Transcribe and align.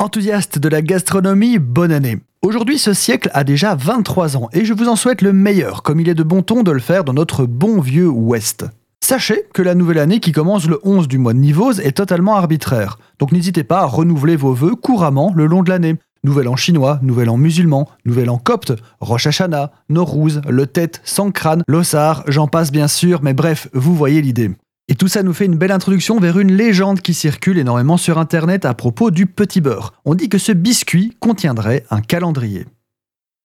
Enthousiaste 0.00 0.60
de 0.60 0.68
la 0.68 0.80
gastronomie, 0.80 1.58
bonne 1.58 1.90
année. 1.90 2.18
Aujourd'hui, 2.42 2.78
ce 2.78 2.92
siècle 2.92 3.32
a 3.34 3.42
déjà 3.42 3.74
23 3.74 4.36
ans 4.36 4.48
et 4.52 4.64
je 4.64 4.72
vous 4.72 4.86
en 4.86 4.94
souhaite 4.94 5.22
le 5.22 5.32
meilleur, 5.32 5.82
comme 5.82 5.98
il 5.98 6.08
est 6.08 6.14
de 6.14 6.22
bon 6.22 6.42
ton 6.42 6.62
de 6.62 6.70
le 6.70 6.78
faire 6.78 7.02
dans 7.02 7.14
notre 7.14 7.46
bon 7.46 7.80
vieux 7.80 8.06
Ouest. 8.06 8.64
Sachez 9.02 9.46
que 9.52 9.60
la 9.60 9.74
nouvelle 9.74 9.98
année 9.98 10.20
qui 10.20 10.30
commence 10.30 10.68
le 10.68 10.78
11 10.84 11.08
du 11.08 11.18
mois 11.18 11.32
de 11.32 11.40
Nivose 11.40 11.80
est 11.80 11.96
totalement 11.96 12.36
arbitraire, 12.36 13.00
donc 13.18 13.32
n'hésitez 13.32 13.64
pas 13.64 13.80
à 13.80 13.86
renouveler 13.86 14.36
vos 14.36 14.52
vœux 14.52 14.76
couramment 14.76 15.32
le 15.34 15.46
long 15.46 15.64
de 15.64 15.70
l'année. 15.70 15.96
Nouvel 16.22 16.46
an 16.46 16.54
chinois, 16.54 17.00
nouvel 17.02 17.28
an 17.28 17.36
musulman, 17.36 17.88
nouvel 18.04 18.30
an 18.30 18.38
copte, 18.38 18.74
Rosh 19.00 19.26
Hashanah, 19.26 19.72
Norouz, 19.88 20.42
le 20.48 20.66
Tête, 20.68 21.00
Sankran, 21.02 21.58
l'Ossar, 21.66 22.22
j'en 22.28 22.46
passe 22.46 22.70
bien 22.70 22.86
sûr, 22.86 23.18
mais 23.24 23.34
bref, 23.34 23.66
vous 23.72 23.96
voyez 23.96 24.22
l'idée. 24.22 24.52
Et 24.88 24.94
tout 24.94 25.08
ça 25.08 25.22
nous 25.22 25.34
fait 25.34 25.44
une 25.44 25.58
belle 25.58 25.70
introduction 25.70 26.18
vers 26.18 26.38
une 26.38 26.52
légende 26.52 27.02
qui 27.02 27.12
circule 27.12 27.58
énormément 27.58 27.98
sur 27.98 28.16
internet 28.16 28.64
à 28.64 28.72
propos 28.72 29.10
du 29.10 29.26
petit 29.26 29.60
beurre. 29.60 29.92
On 30.06 30.14
dit 30.14 30.30
que 30.30 30.38
ce 30.38 30.52
biscuit 30.52 31.14
contiendrait 31.20 31.84
un 31.90 32.00
calendrier. 32.00 32.66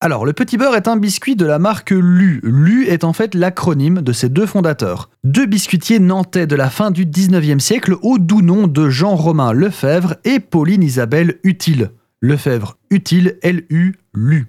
Alors, 0.00 0.26
le 0.26 0.32
petit 0.32 0.56
beurre 0.56 0.76
est 0.76 0.88
un 0.88 0.96
biscuit 0.96 1.36
de 1.36 1.46
la 1.46 1.58
marque 1.58 1.90
Lu. 1.90 2.40
Lu 2.42 2.86
est 2.86 3.04
en 3.04 3.12
fait 3.12 3.34
l'acronyme 3.34 4.02
de 4.02 4.12
ses 4.12 4.28
deux 4.28 4.46
fondateurs. 4.46 5.10
Deux 5.24 5.46
biscuitiers 5.46 6.00
nantais 6.00 6.46
de 6.46 6.56
la 6.56 6.70
fin 6.70 6.90
du 6.90 7.06
19e 7.06 7.60
siècle 7.60 7.96
au 8.02 8.18
doux 8.18 8.42
nom 8.42 8.66
de 8.66 8.88
Jean-Romain 8.88 9.52
Lefebvre 9.52 10.16
et 10.24 10.40
Pauline 10.40 10.82
Isabelle 10.82 11.38
Utile. 11.44 11.92
Lefebvre 12.22 12.76
Utile, 12.90 13.38
L-U, 13.42 13.96
Lu. 14.14 14.46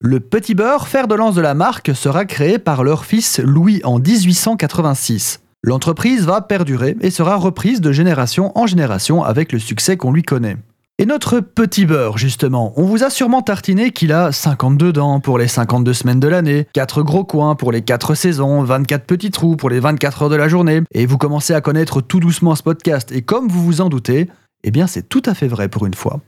Le 0.00 0.20
petit 0.20 0.54
beurre, 0.54 0.86
fer 0.86 1.08
de 1.08 1.14
lance 1.14 1.34
de 1.34 1.40
la 1.40 1.54
marque, 1.54 1.94
sera 1.94 2.24
créé 2.24 2.58
par 2.58 2.84
leur 2.84 3.04
fils 3.04 3.40
Louis 3.40 3.80
en 3.84 3.98
1886. 3.98 5.43
L'entreprise 5.66 6.26
va 6.26 6.42
perdurer 6.42 6.94
et 7.00 7.10
sera 7.10 7.36
reprise 7.36 7.80
de 7.80 7.90
génération 7.90 8.52
en 8.54 8.66
génération 8.66 9.24
avec 9.24 9.50
le 9.50 9.58
succès 9.58 9.96
qu'on 9.96 10.12
lui 10.12 10.22
connaît. 10.22 10.58
Et 10.98 11.06
notre 11.06 11.40
petit 11.40 11.86
beurre, 11.86 12.18
justement, 12.18 12.74
on 12.76 12.84
vous 12.84 13.02
a 13.02 13.08
sûrement 13.08 13.40
tartiné 13.40 13.90
qu'il 13.90 14.12
a 14.12 14.30
52 14.30 14.92
dents 14.92 15.20
pour 15.20 15.38
les 15.38 15.48
52 15.48 15.94
semaines 15.94 16.20
de 16.20 16.28
l'année, 16.28 16.66
4 16.74 17.02
gros 17.02 17.24
coins 17.24 17.54
pour 17.54 17.72
les 17.72 17.80
4 17.80 18.14
saisons, 18.14 18.62
24 18.62 19.06
petits 19.06 19.30
trous 19.30 19.56
pour 19.56 19.70
les 19.70 19.80
24 19.80 20.24
heures 20.24 20.28
de 20.28 20.36
la 20.36 20.48
journée, 20.48 20.82
et 20.92 21.06
vous 21.06 21.16
commencez 21.16 21.54
à 21.54 21.62
connaître 21.62 22.02
tout 22.02 22.20
doucement 22.20 22.54
ce 22.54 22.62
podcast, 22.62 23.10
et 23.10 23.22
comme 23.22 23.48
vous 23.48 23.64
vous 23.64 23.80
en 23.80 23.88
doutez, 23.88 24.28
eh 24.64 24.70
bien 24.70 24.86
c'est 24.86 25.08
tout 25.08 25.22
à 25.24 25.32
fait 25.32 25.48
vrai 25.48 25.68
pour 25.68 25.86
une 25.86 25.94
fois. 25.94 26.20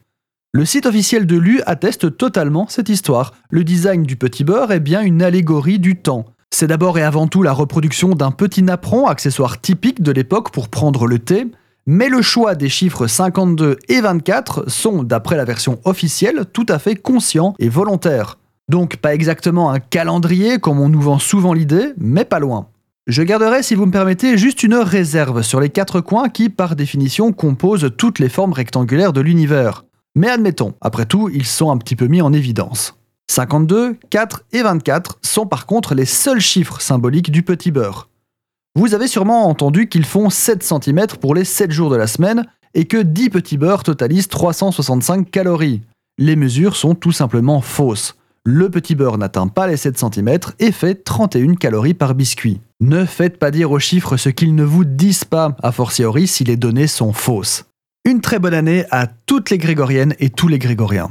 Le 0.54 0.64
site 0.64 0.86
officiel 0.86 1.26
de 1.26 1.36
l'U 1.36 1.60
atteste 1.66 2.16
totalement 2.16 2.68
cette 2.70 2.88
histoire. 2.88 3.34
Le 3.50 3.64
design 3.64 4.04
du 4.04 4.16
petit 4.16 4.44
beurre 4.44 4.72
est 4.72 4.80
bien 4.80 5.02
une 5.02 5.22
allégorie 5.22 5.78
du 5.78 5.96
temps. 5.96 6.24
C'est 6.58 6.68
d'abord 6.68 6.96
et 6.96 7.02
avant 7.02 7.26
tout 7.26 7.42
la 7.42 7.52
reproduction 7.52 8.14
d'un 8.14 8.30
petit 8.30 8.62
napperon, 8.62 9.08
accessoire 9.08 9.60
typique 9.60 10.00
de 10.00 10.10
l'époque 10.10 10.52
pour 10.52 10.70
prendre 10.70 11.06
le 11.06 11.18
thé, 11.18 11.46
mais 11.84 12.08
le 12.08 12.22
choix 12.22 12.54
des 12.54 12.70
chiffres 12.70 13.06
52 13.06 13.76
et 13.90 14.00
24 14.00 14.64
sont, 14.66 15.02
d'après 15.02 15.36
la 15.36 15.44
version 15.44 15.78
officielle, 15.84 16.46
tout 16.54 16.64
à 16.70 16.78
fait 16.78 16.96
conscients 16.96 17.52
et 17.58 17.68
volontaires. 17.68 18.38
Donc 18.70 18.96
pas 18.96 19.12
exactement 19.12 19.70
un 19.70 19.80
calendrier 19.80 20.58
comme 20.58 20.80
on 20.80 20.88
nous 20.88 21.02
vend 21.02 21.18
souvent 21.18 21.52
l'idée, 21.52 21.92
mais 21.98 22.24
pas 22.24 22.38
loin. 22.38 22.68
Je 23.06 23.22
garderai, 23.22 23.62
si 23.62 23.74
vous 23.74 23.84
me 23.84 23.92
permettez, 23.92 24.38
juste 24.38 24.62
une 24.62 24.76
réserve 24.76 25.42
sur 25.42 25.60
les 25.60 25.68
quatre 25.68 26.00
coins 26.00 26.30
qui, 26.30 26.48
par 26.48 26.74
définition, 26.74 27.34
composent 27.34 27.90
toutes 27.98 28.18
les 28.18 28.30
formes 28.30 28.54
rectangulaires 28.54 29.12
de 29.12 29.20
l'univers. 29.20 29.84
Mais 30.14 30.30
admettons, 30.30 30.72
après 30.80 31.04
tout, 31.04 31.28
ils 31.28 31.44
sont 31.44 31.70
un 31.70 31.76
petit 31.76 31.96
peu 31.96 32.06
mis 32.06 32.22
en 32.22 32.32
évidence. 32.32 32.96
52, 33.28 33.96
4 34.10 34.44
et 34.52 34.62
24 34.62 35.18
sont 35.22 35.46
par 35.46 35.66
contre 35.66 35.94
les 35.94 36.04
seuls 36.04 36.40
chiffres 36.40 36.80
symboliques 36.80 37.30
du 37.30 37.42
petit 37.42 37.70
beurre. 37.70 38.08
Vous 38.76 38.94
avez 38.94 39.08
sûrement 39.08 39.48
entendu 39.48 39.88
qu'ils 39.88 40.04
font 40.04 40.30
7 40.30 40.62
cm 40.62 41.06
pour 41.20 41.34
les 41.34 41.44
7 41.44 41.70
jours 41.70 41.90
de 41.90 41.96
la 41.96 42.06
semaine 42.06 42.46
et 42.74 42.84
que 42.84 42.98
10 42.98 43.30
petits 43.30 43.58
beurres 43.58 43.82
totalisent 43.82 44.28
365 44.28 45.30
calories. 45.30 45.82
Les 46.18 46.36
mesures 46.36 46.76
sont 46.76 46.94
tout 46.94 47.12
simplement 47.12 47.60
fausses. 47.60 48.16
Le 48.44 48.70
petit 48.70 48.94
beurre 48.94 49.18
n'atteint 49.18 49.48
pas 49.48 49.66
les 49.66 49.76
7 49.76 49.98
cm 49.98 50.38
et 50.60 50.72
fait 50.72 51.02
31 51.02 51.54
calories 51.54 51.94
par 51.94 52.14
biscuit. 52.14 52.60
Ne 52.80 53.04
faites 53.04 53.38
pas 53.38 53.50
dire 53.50 53.70
aux 53.70 53.78
chiffres 53.78 54.16
ce 54.16 54.28
qu'ils 54.28 54.54
ne 54.54 54.62
vous 54.62 54.84
disent 54.84 55.24
pas, 55.24 55.56
a 55.62 55.72
fortiori 55.72 56.26
si 56.26 56.44
les 56.44 56.56
données 56.56 56.86
sont 56.86 57.12
fausses. 57.12 57.64
Une 58.04 58.20
très 58.20 58.38
bonne 58.38 58.54
année 58.54 58.84
à 58.90 59.06
toutes 59.06 59.50
les 59.50 59.58
grégoriennes 59.58 60.14
et 60.20 60.30
tous 60.30 60.48
les 60.48 60.58
grégoriens. 60.58 61.10